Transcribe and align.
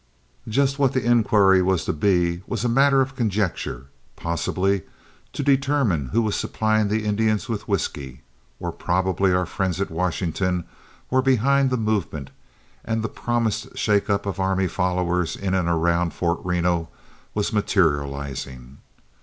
Just 0.47 0.79
what 0.79 0.93
the 0.93 1.05
inquiry 1.05 1.61
was 1.61 1.85
to 1.85 1.93
be 1.93 2.41
was 2.47 2.65
a 2.65 2.67
matter 2.67 3.01
of 3.01 3.15
conjecture; 3.15 3.85
possibly 4.15 4.81
to 5.31 5.43
determine 5.43 6.07
who 6.07 6.23
was 6.23 6.35
supplying 6.35 6.87
the 6.87 7.05
Indians 7.05 7.47
with 7.47 7.67
whiskey, 7.67 8.23
or 8.59 8.71
probably 8.71 9.31
our 9.31 9.45
friends 9.45 9.79
at 9.79 9.91
Washington 9.91 10.63
were 11.11 11.21
behind 11.21 11.69
the 11.69 11.77
movement, 11.77 12.31
and 12.83 13.03
the 13.03 13.09
promised 13.09 13.77
shake 13.77 14.09
up 14.09 14.25
of 14.25 14.39
army 14.39 14.65
followers 14.67 15.35
in 15.35 15.53
and 15.53 15.69
around 15.69 16.15
Fort 16.15 16.39
Reno 16.43 16.89
was 17.35 17.53
materializing. 17.53 18.79